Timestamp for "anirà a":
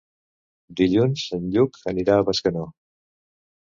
1.93-2.25